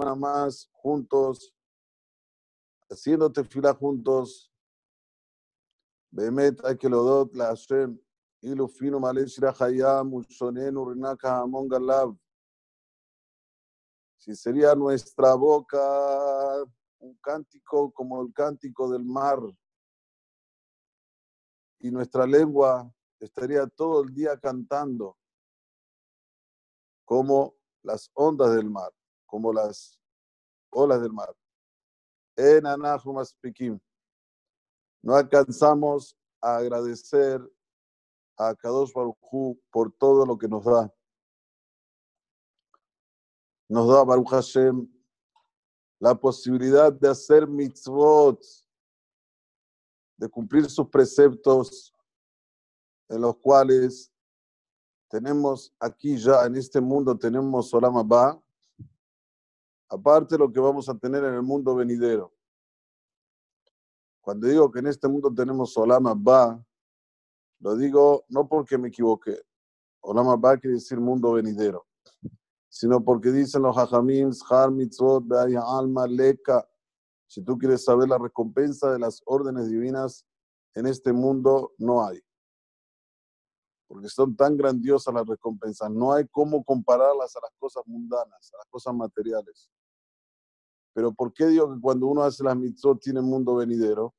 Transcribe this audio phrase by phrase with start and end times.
[0.00, 1.54] semana más juntos,
[2.88, 4.50] haciendo tefila juntos.
[6.12, 7.94] באמת hay que להודות להשם,
[8.42, 12.12] אילו פינו מלא שירה חיה, מולשוננו רינק ההמון גליו.
[14.22, 15.80] Si sería nuestra boca
[16.98, 19.38] un cántico como el cántico del mar
[21.78, 25.16] y nuestra lengua estaría todo el día cantando
[27.06, 28.92] como las ondas del mar,
[29.30, 29.98] como las
[30.70, 31.34] olas del mar.
[32.36, 33.78] En Anahumaspikim.
[35.02, 37.40] No alcanzamos a agradecer
[38.36, 40.92] a Kadosh Baruj Hu por todo lo que nos da.
[43.68, 44.88] Nos da Baruch Hashem
[46.00, 48.42] la posibilidad de hacer mitzvot,
[50.16, 51.94] de cumplir sus preceptos,
[53.08, 54.10] en los cuales
[55.08, 58.40] tenemos aquí ya en este mundo, tenemos Olam Abba,
[59.90, 62.32] aparte de lo que vamos a tener en el mundo venidero.
[64.20, 66.64] Cuando digo que en este mundo tenemos Olam Abba,
[67.58, 69.42] lo digo no porque me equivoqué.
[70.00, 71.86] Olam Abba quiere decir mundo venidero,
[72.68, 76.66] sino porque dicen los hajamim, har mitzvot, alma, leka.
[77.26, 80.24] Si tú quieres saber la recompensa de las órdenes divinas
[80.74, 82.20] en este mundo, no hay.
[83.88, 85.90] Porque son tan grandiosas las recompensas.
[85.90, 89.68] No hay cómo compararlas a las cosas mundanas, a las cosas materiales.
[90.92, 94.14] Pero ¿por qué digo que cuando uno hace las mitzvot tiene mundo venidero?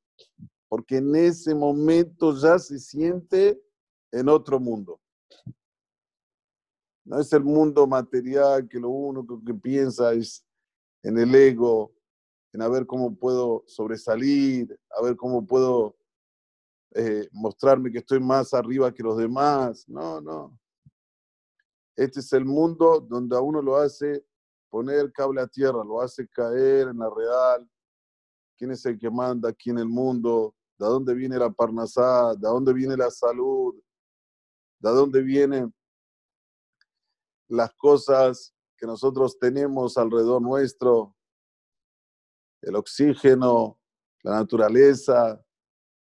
[0.69, 3.61] Porque en ese momento ya se siente
[4.11, 4.99] en otro mundo.
[7.03, 10.45] No es el mundo material que lo único que piensa es
[11.03, 11.91] en el ego,
[12.53, 15.95] en a ver cómo puedo sobresalir, a ver cómo puedo
[16.93, 19.87] eh, mostrarme que estoy más arriba que los demás.
[19.87, 20.57] No, no.
[21.95, 24.25] Este es el mundo donde a uno lo hace
[24.71, 27.69] poner cable a tierra, lo hace caer en la real.
[28.57, 30.55] ¿Quién es el que manda aquí en el mundo?
[30.79, 32.33] ¿De dónde viene la parnasá?
[32.33, 33.75] ¿De dónde viene la salud?
[34.79, 35.73] ¿De dónde vienen
[37.49, 41.15] las cosas que nosotros tenemos alrededor nuestro?
[42.61, 43.77] El oxígeno,
[44.23, 45.43] la naturaleza,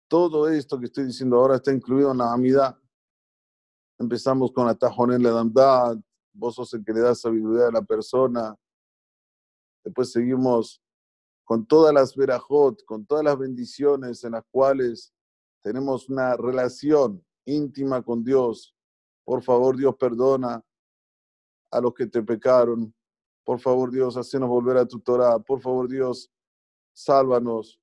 [0.07, 2.79] todo esto que estoy diciendo ahora está incluido en la amida.
[3.97, 5.97] Empezamos con la tajonel la damdad,
[6.39, 8.55] vos sos el que le da sabiduría a la persona.
[9.83, 10.81] Después seguimos
[11.43, 15.13] con todas las verajot, con todas las bendiciones en las cuales
[15.61, 18.75] tenemos una relación íntima con Dios.
[19.25, 20.63] Por favor, Dios, perdona
[21.71, 22.93] a los que te pecaron.
[23.43, 25.39] Por favor, Dios, hacenos volver a tu Torah.
[25.39, 26.31] Por favor, Dios,
[26.93, 27.79] sálvanos,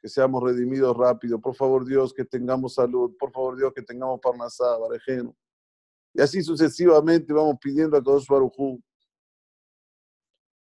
[0.00, 1.40] que seamos redimidos rápido.
[1.40, 3.16] Por favor, Dios, que tengamos salud.
[3.18, 5.36] Por favor, Dios, que tengamos parnasá, barejeno.
[6.14, 8.80] Y así sucesivamente vamos pidiendo a Kadosh Baruj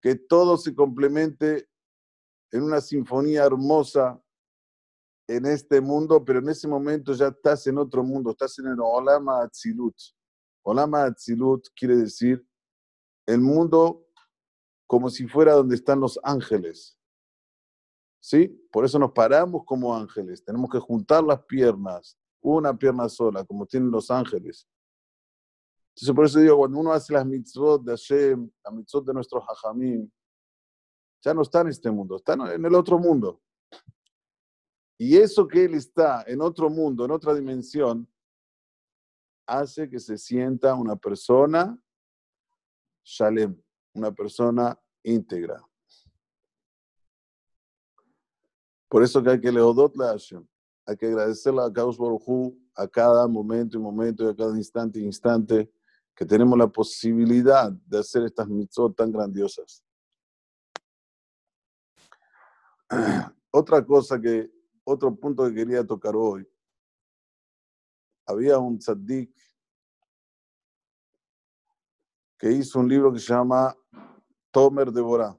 [0.01, 1.69] que todo se complemente
[2.51, 4.21] en una sinfonía hermosa
[5.27, 8.79] en este mundo, pero en ese momento ya estás en otro mundo, estás en el
[8.79, 9.95] Olama Atzilut.
[10.63, 12.45] Olama Atzilut quiere decir
[13.25, 14.05] el mundo
[14.87, 16.97] como si fuera donde están los ángeles.
[18.19, 18.47] ¿Sí?
[18.71, 20.43] Por eso nos paramos como ángeles.
[20.43, 24.67] Tenemos que juntar las piernas, una pierna sola, como tienen los ángeles.
[25.95, 29.43] Entonces, por eso digo, cuando uno hace las mitzvot de Hashem, las mitzvot de nuestros
[29.43, 30.09] hajamim,
[31.23, 33.41] ya no está en este mundo, está en el otro mundo.
[34.97, 38.07] Y eso que él está en otro mundo, en otra dimensión,
[39.45, 41.77] hace que se sienta una persona
[43.03, 43.59] shalem,
[43.93, 45.61] una persona íntegra.
[48.87, 50.45] Por eso que hay que leodot la Hashem,
[50.85, 54.99] hay que agradecerle a Kaus Baruj a cada momento y momento y a cada instante
[54.99, 55.71] y instante
[56.21, 59.83] que tenemos la posibilidad de hacer estas mitzvot tan grandiosas.
[63.49, 64.51] Otra cosa que,
[64.83, 66.47] otro punto que quería tocar hoy,
[68.27, 69.35] había un tzaddik
[72.37, 73.75] que hizo un libro que se llama
[74.51, 75.35] Tomer Deborah,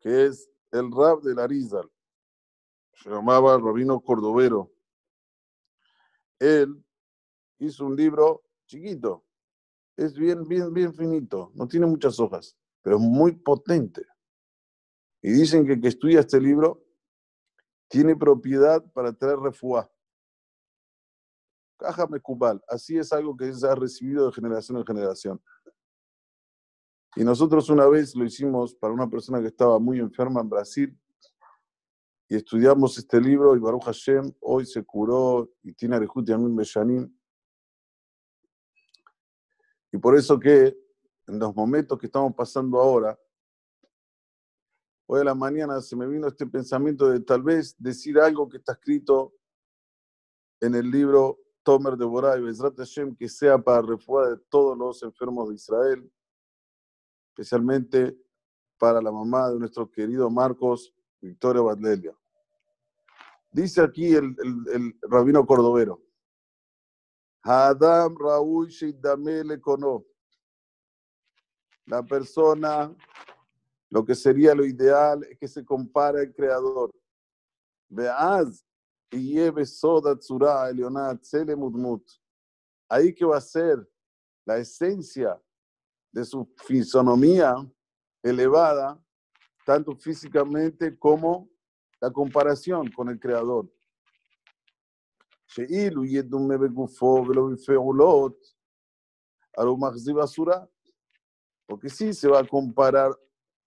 [0.00, 1.92] que es el rap de Larizal,
[2.94, 4.72] se llamaba Rabino Cordovero.
[6.38, 6.82] Él
[7.58, 9.24] hizo un libro chiquito,
[9.96, 14.06] es bien, bien, bien finito, no tiene muchas hojas, pero es muy potente.
[15.22, 16.84] Y dicen que el que estudia este libro
[17.88, 19.90] tiene propiedad para traer refuá.
[21.78, 25.42] Caja Mecubal, así es algo que se ha recibido de generación en generación.
[27.16, 30.98] Y nosotros una vez lo hicimos para una persona que estaba muy enferma en Brasil
[32.28, 37.10] y estudiamos este libro y Baruch Hashem hoy se curó y tiene Arejut Yamin Beshanim.
[39.92, 40.76] Y por eso que
[41.26, 43.18] en los momentos que estamos pasando ahora,
[45.06, 48.58] hoy a la mañana se me vino este pensamiento de tal vez decir algo que
[48.58, 49.34] está escrito
[50.60, 55.02] en el libro Tomer de Boray, Bezrat Hashem, que sea para refuar de todos los
[55.02, 56.12] enfermos de Israel,
[57.30, 58.16] especialmente
[58.78, 62.16] para la mamá de nuestro querido Marcos, Victoria Badlelia.
[63.50, 64.36] Dice aquí el,
[64.72, 66.05] el, rabino cordobero,
[67.48, 70.04] Adam Raúl Shidamele Kono.
[71.86, 72.92] La persona,
[73.88, 76.92] lo que sería lo ideal es que se compare al creador.
[77.88, 78.66] Veaz
[79.12, 81.24] y lleve soda tzura elionat
[81.56, 82.02] mutmut.
[82.88, 83.88] Ahí que va a ser
[84.44, 85.40] la esencia
[86.10, 87.54] de su fisonomía
[88.24, 89.00] elevada,
[89.64, 91.48] tanto físicamente como
[92.00, 93.70] la comparación con el Creador.
[101.66, 103.18] Porque sí se va a comparar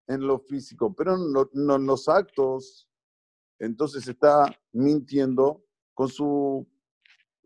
[0.07, 2.87] en lo físico, pero no, en los actos.
[3.59, 5.63] Entonces está mintiendo
[5.93, 6.67] con su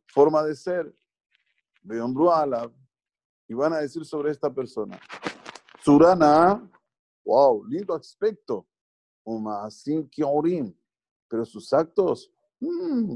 [0.08, 0.96] forma de ser.
[3.48, 5.00] Y van a decir sobre esta persona.
[5.82, 6.70] Surana,
[7.26, 8.68] wow, lindo aspecto.
[11.30, 13.16] Pero sus actos, mmm,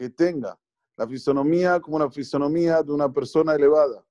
[0.00, 0.58] Que tenga
[0.96, 4.02] la fisonomía como una fisonomía de una persona elevada,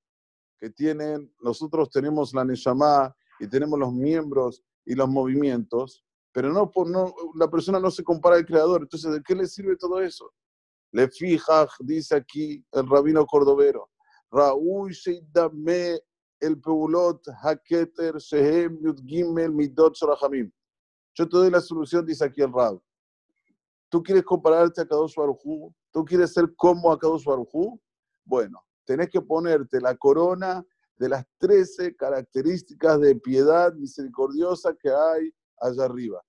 [0.59, 6.71] que tienen, nosotros tenemos la Neshama y tenemos los miembros y los movimientos, pero no,
[6.85, 8.83] no la persona no se compara al creador.
[8.83, 10.31] Entonces, ¿de qué le sirve todo eso?
[10.91, 13.89] Le fija, dice aquí el rabino cordobero,
[14.29, 15.99] Raúl Sheidame
[16.39, 20.51] el Peulot Haketer Shehem Yud Gimel Midot Shorachamim.
[21.15, 22.79] Yo te doy la solución, dice aquí el Rab.
[23.89, 25.73] ¿Tú quieres compararte a Kadosh Barujú?
[25.91, 27.79] ¿Tú quieres ser como a Kadosh Barujú?
[28.23, 30.63] Bueno, tenés que ponerte la corona
[30.97, 36.21] de las 13 características de piedad misericordiosa que hay allá arriba.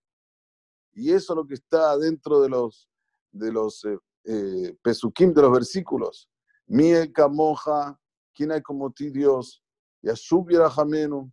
[0.93, 2.89] Y eso es lo que está dentro de los,
[3.33, 6.29] de los eh, eh pesukim, de los versículos.
[6.67, 7.99] Miel Camoja,
[8.35, 9.63] ¿quién hay como ti Dios?
[10.03, 11.31] y a Jamenu,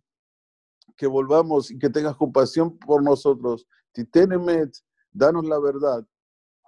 [0.96, 3.66] que volvamos y que tengas compasión por nosotros.
[3.92, 4.74] Titenemet,
[5.10, 6.06] danos la verdad.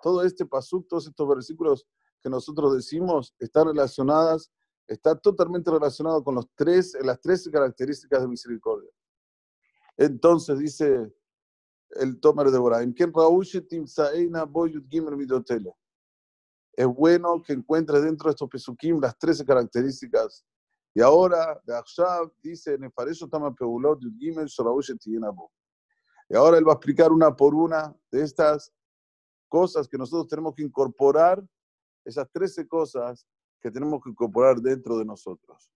[0.02, 1.86] Todo este pasuk, todos estos versículos
[2.22, 4.50] que nosotros decimos están relacionadas,
[4.86, 8.90] está totalmente relacionado con los tres, las tres características de misericordia.
[9.96, 11.12] Entonces dice
[11.90, 12.94] el Tomer de Boraim,
[16.80, 20.44] es bueno que encuentres dentro de estos pesukim las 13 características.
[20.94, 22.78] Y ahora, de Akshav, dice,
[26.28, 28.72] y ahora él va a explicar una por una de estas
[29.50, 31.44] cosas que nosotros tenemos que incorporar,
[32.04, 33.26] esas 13 cosas
[33.60, 35.70] que tenemos que incorporar dentro de nosotros.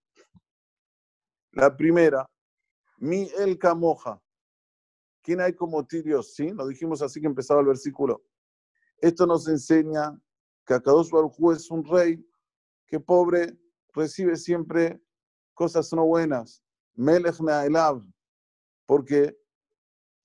[1.51, 2.31] La primera,
[2.99, 4.23] mi el camoja.
[5.23, 6.35] ¿Quién hay como ti Dios?
[6.35, 8.25] Sí, lo dijimos así que empezaba el versículo.
[8.99, 10.19] Esto nos enseña
[10.65, 12.25] que Akadosh Baruj es un rey
[12.87, 13.59] que pobre
[13.93, 15.03] recibe siempre
[15.53, 16.63] cosas no buenas.
[16.95, 18.03] Melech Me'aelav,
[18.87, 19.37] porque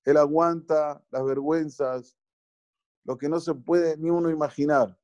[0.04, 2.19] él aguanta las vergüenzas,
[3.04, 4.98] lo que no se puede ni uno imaginar.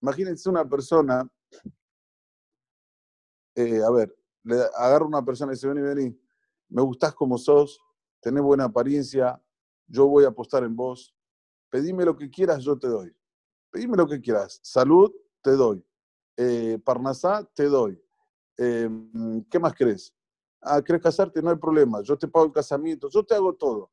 [0.00, 1.28] Imagínense una persona,
[3.54, 6.20] eh, a ver, le agarra una persona y dice, vení, vení,
[6.68, 7.80] me gustás como sos,
[8.20, 9.42] tenés buena apariencia,
[9.86, 11.14] yo voy a apostar en vos,
[11.68, 13.14] pedime lo que quieras, yo te doy.
[13.70, 15.84] Pedime lo que quieras, salud, te doy.
[16.36, 18.02] Eh, Parnasá, te doy.
[18.56, 20.14] Em, ¿qué más crees?
[20.60, 21.40] Ah, ¿querés casarte?
[21.42, 23.90] No hay problema, yo te pago el casamiento, yo te hago todo.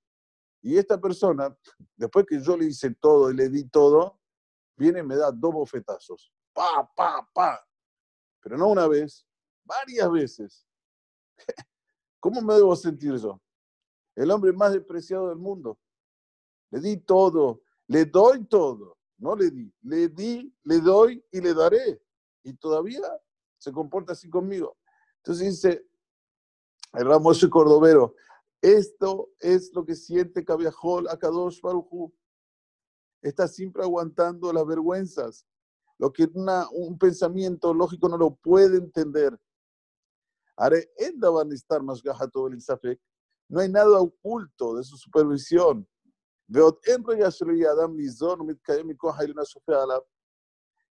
[0.68, 1.58] Y esta persona,
[1.96, 4.20] después que yo le hice todo y le di todo,
[4.76, 6.30] viene y me da dos bofetazos.
[6.52, 7.66] Pa, pa, pa.
[8.42, 9.26] Pero no una vez,
[9.64, 10.68] varias veces.
[12.20, 13.42] ¿Cómo me debo sentir yo?
[14.14, 15.80] El hombre más despreciado del mundo.
[16.72, 18.98] Le di todo, le doy todo.
[19.20, 22.04] No le di, le di, le doy y le daré.
[22.44, 23.04] Y todavía
[23.58, 24.78] se comporta así conmigo.
[25.20, 25.88] Entonces dice
[26.92, 28.16] el Ramos Cordovero,
[28.62, 32.14] esto es lo que siente Kaviahol Akadosh Baruchu.
[33.22, 35.46] Está siempre aguantando las vergüenzas,
[35.98, 39.38] lo que una, un pensamiento lógico no lo puede entender.
[43.50, 45.88] No hay nada oculto de su supervisión.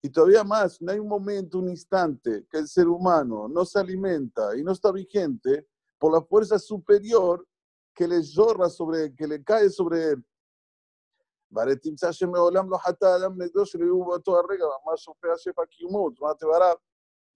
[0.03, 3.79] Y todavía más, no hay un momento, un instante que el ser humano no se
[3.79, 5.67] alimenta y no está vigente
[5.99, 7.47] por la fuerza superior
[7.93, 10.25] que le llora sobre que le cae sobre él.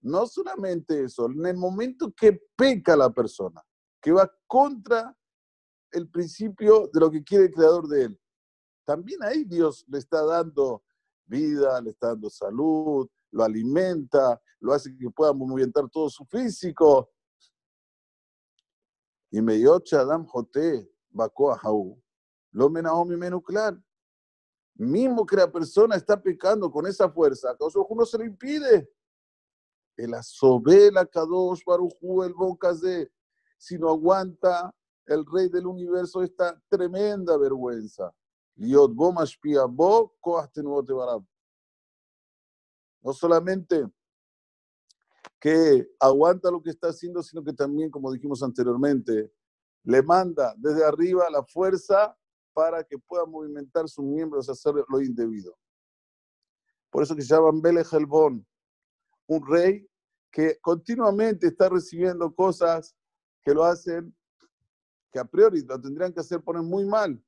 [0.00, 3.62] No solamente eso, en el momento que peca la persona,
[4.00, 5.16] que va contra
[5.90, 8.20] el principio de lo que quiere el creador de él,
[8.84, 10.82] también ahí Dios le está dando
[11.26, 17.10] vida, le está dando salud, lo alimenta, lo hace que pueda movimentar todo su físico.
[19.36, 22.02] Y me dio Adam Jote, Bakoa Jau,
[22.52, 23.78] lo menaomi menuklar.
[24.76, 28.90] Mismo que la persona está pecando con esa fuerza, a uno se lo impide.
[29.94, 32.32] El asobel Kadosh Baruchu, el
[32.80, 33.12] de,
[33.58, 34.74] si no aguanta
[35.04, 38.10] el rey del universo esta tremenda vergüenza.
[43.02, 43.86] No solamente
[45.40, 49.32] que aguanta lo que está haciendo, sino que también, como dijimos anteriormente,
[49.84, 52.16] le manda desde arriba la fuerza
[52.52, 55.56] para que pueda movimentar sus miembros, hacer lo indebido.
[56.90, 57.82] Por eso que se llaman Bele
[59.28, 59.86] un rey
[60.30, 62.96] que continuamente está recibiendo cosas
[63.42, 64.14] que lo hacen,
[65.12, 67.22] que a priori lo tendrían que hacer poner muy mal.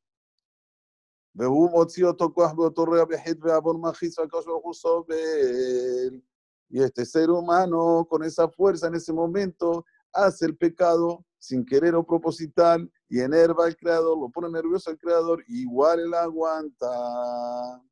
[6.69, 11.95] Y este ser humano, con esa fuerza en ese momento, hace el pecado sin querer
[11.95, 17.83] o proposital y enerva al creador, lo pone nervioso al creador, igual él aguanta.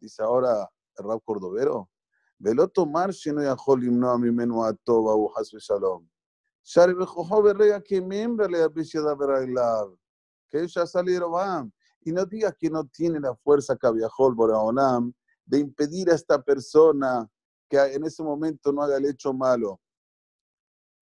[0.00, 1.88] Dice ahora el Rab Cordovero,
[2.38, 6.08] no a mi menú a toba o hasbe shalom.
[6.64, 9.96] Shari bejojo berrega que miembro le apiciada verailav.
[10.48, 15.12] Que ella salieron Y no digas que no tiene la fuerza que viajó Boraonam
[15.44, 17.28] de impedir a esta persona
[17.68, 19.80] que en ese momento no haga el hecho malo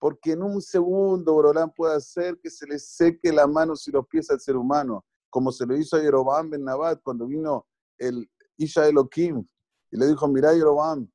[0.01, 4.07] porque en un segundo Borolán puede hacer que se le seque la mano y los
[4.07, 7.67] pies al ser humano, como se lo hizo a Yerobam Ben Nabat cuando vino
[7.99, 9.47] el Isha Elohim
[9.91, 11.07] y le dijo, mira Yerobam,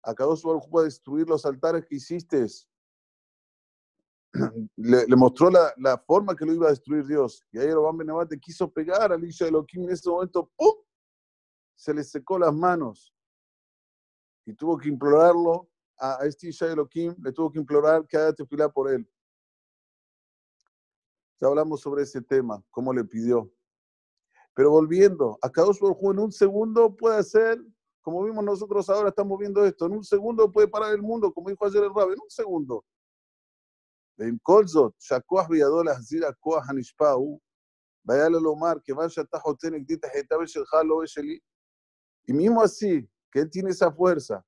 [0.00, 0.48] acabó su
[0.78, 2.46] a destruir los altares que hiciste.
[4.76, 7.44] Le, mostró la, la, forma que lo iba a destruir Dios.
[7.50, 10.72] Y a Yerobam Ben Nabat le quiso pegar al Isha Elohim en ese momento, ¡pum!
[11.76, 13.14] Se le secó las manos.
[14.44, 15.68] Y tuvo que implorarlo
[15.98, 19.08] a este Isha Elohim le tuvo que implorar que haga tefilá por él.
[21.40, 23.50] Ya hablamos sobre ese tema, cómo le pidió.
[24.54, 27.62] Pero volviendo, a Kadosh Baruj en un segundo puede hacer,
[28.00, 31.50] como vimos nosotros ahora, estamos viendo esto, en un segundo puede parar el mundo, como
[31.50, 32.84] dijo ayer el Rab, en un segundo.
[34.16, 37.38] En Kolzot, Shakoah Viadol Hazira Koah Hanishpau,
[38.02, 41.02] Vayale Lomar, que vaya Tajotenek Dita Hetabesh el Halo
[42.26, 44.44] Y mismo así, que él tiene esa fuerza,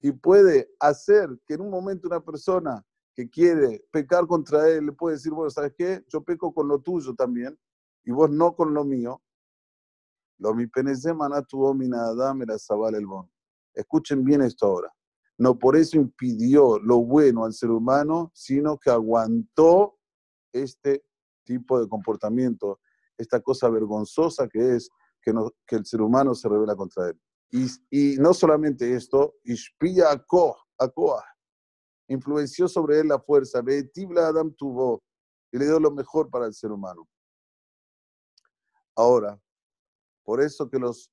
[0.00, 4.92] y puede hacer que en un momento una persona que quiere pecar contra él le
[4.92, 6.04] puede decir, bueno, ¿sabes qué?
[6.08, 7.58] Yo peco con lo tuyo también
[8.04, 9.22] y vos no con lo mío.
[10.38, 10.70] Lo mi el
[13.06, 13.30] bon.
[13.72, 14.92] Escuchen bien esto ahora.
[15.38, 19.96] No por eso impidió lo bueno al ser humano, sino que aguantó
[20.52, 21.02] este
[21.44, 22.78] tipo de comportamiento,
[23.16, 24.90] esta cosa vergonzosa que es
[25.24, 27.20] que, no, que el ser humano se revela contra él.
[27.90, 31.24] Y, no solamente esto, Ishpia Akoah,
[32.08, 35.02] influenció sobre él la fuerza, Betibla Adam tuvo
[35.52, 37.08] y le dio lo mejor para el ser humano.
[38.96, 39.40] Ahora,
[40.24, 41.10] por eso que los,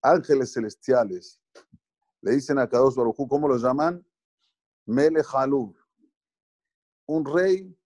[0.00, 1.40] ángeles celestiales
[2.22, 4.04] le dicen a Kadosh Barujú, ¿cómo lo llaman?
[4.86, 5.22] Mele
[7.06, 7.76] un rey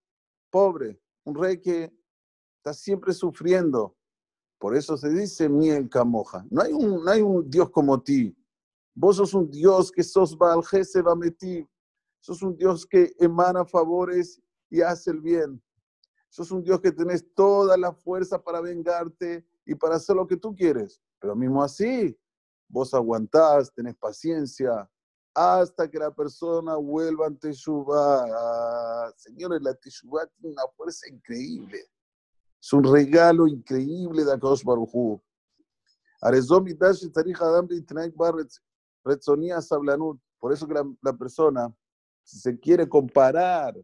[0.49, 1.91] pobre, un rey que
[2.57, 3.94] está siempre sufriendo,
[4.65, 6.43] por eso se dice miel camoja.
[6.49, 8.35] No hay un, no hay un Dios como ti.
[8.95, 11.69] Vos sos un Dios que sos Baal va metir.
[12.19, 14.41] Sos un Dios que emana favores
[14.71, 15.61] y hace el bien.
[16.29, 20.35] Sos un Dios que tenés toda la fuerza para vengarte y para hacer lo que
[20.35, 20.99] tú quieres.
[21.19, 22.17] Pero mismo así,
[22.67, 24.89] vos aguantás, tenés paciencia,
[25.35, 29.13] hasta que la persona vuelva ante Teshuvah.
[29.15, 31.85] Señores, la Teshuvah tiene una fuerza increíble.
[32.65, 35.21] Es un regalo increíble de Akadosh Baruchu.
[40.39, 41.71] Por eso que la, persona,
[42.23, 43.79] si se quiere comparar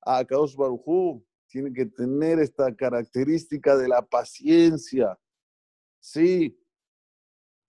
[0.00, 5.18] a Akadosh Baruchu, tiene que tener esta característica de la paciencia.
[5.98, 6.58] Sí,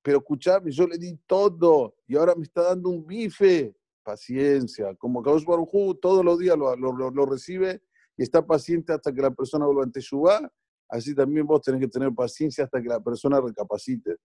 [0.01, 3.75] pero escúchame, yo le di todo y ahora me está dando un bife.
[4.01, 7.83] Paciencia, como Akadosh Baruchu todos los días lo, lo, lo recibe
[8.23, 10.51] está paciente hasta que la persona vuelva ante Teshuvah,
[10.89, 14.17] así también vos tenés que tener paciencia hasta que la persona recapacite.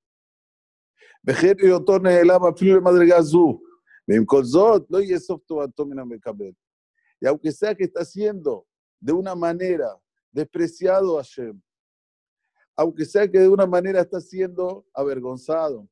[1.58, 3.62] y otorne el ama filo madregazú.
[4.06, 5.42] no y eso
[7.20, 8.66] Y aunque sea que está haciendo
[9.00, 9.98] de una manera
[10.30, 11.60] despreciado a Hashem,
[12.76, 15.88] aunque sea que de una manera está siendo avergonzado,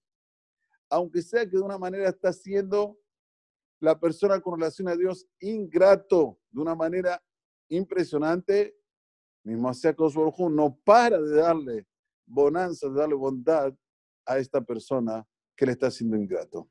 [0.90, 2.98] aunque sea que de una manera está siendo
[3.80, 7.22] la persona con relación a Dios ingrato de una manera
[7.76, 8.76] impresionante,
[9.44, 9.94] mismo hacia
[10.50, 11.86] no para de darle
[12.26, 13.74] bonanza, de darle bondad
[14.26, 15.26] a esta persona
[15.56, 16.68] que le está siendo ingrato.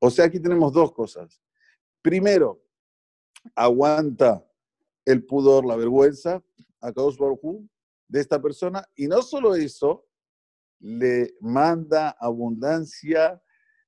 [0.00, 1.40] O sea, aquí tenemos dos cosas.
[2.02, 2.62] Primero,
[3.54, 4.44] aguanta
[5.04, 6.42] el pudor, la vergüenza
[6.80, 7.18] a Kadosh
[8.08, 8.86] de esta persona.
[8.94, 10.06] Y no solo eso,
[10.78, 13.42] le manda abundancia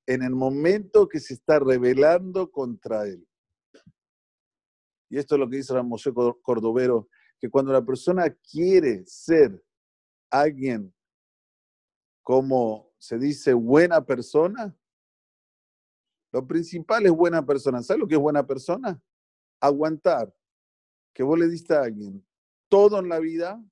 [0.06, 3.27] en el momento que se está rebelando contra él.
[5.08, 9.64] Y esto es lo que dice Ramosé Cordovero, que cuando la persona quiere ser
[10.30, 10.94] alguien,
[12.22, 14.76] como se dice, buena persona,
[16.32, 17.82] lo principal es buena persona.
[17.82, 19.00] ¿Sabes lo que es buena persona?
[19.60, 20.34] Aguantar
[21.14, 22.24] que vos le diste a alguien
[22.68, 23.62] todo en la vida,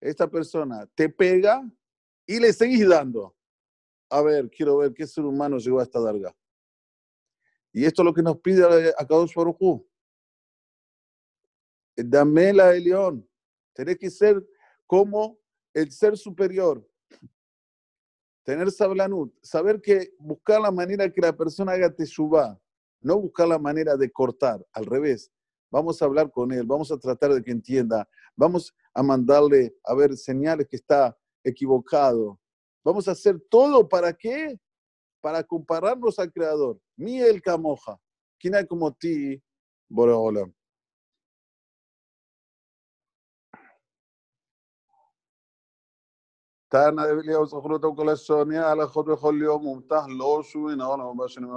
[0.00, 1.62] esta persona te pega
[2.26, 3.36] y le seguís dando.
[4.10, 6.34] A ver, quiero ver qué ser humano llegó a esta darga.
[7.72, 8.64] Y esto es lo que nos pide
[8.96, 9.34] a Kadosh
[12.04, 13.28] Dame la de león.
[13.72, 14.44] Tenés que ser
[14.86, 15.38] como
[15.74, 16.86] el ser superior.
[18.44, 19.34] Tener sablanut.
[19.42, 22.58] Saber que buscar la manera que la persona haga suba,
[23.00, 24.64] No buscar la manera de cortar.
[24.72, 25.30] Al revés.
[25.70, 26.64] Vamos a hablar con él.
[26.64, 28.08] Vamos a tratar de que entienda.
[28.36, 32.40] Vamos a mandarle a ver señales que está equivocado.
[32.84, 34.58] Vamos a hacer todo para qué?
[35.20, 36.80] Para compararnos al Creador.
[36.96, 38.00] Miel Camoja.
[38.38, 39.42] ¿Quién hay como ti,
[39.88, 40.54] Boreolam?
[46.70, 51.56] تأنا إلياس أخرى توكل السونيا على خد بكل يوم ومتاح لوش وين أنا مباشر من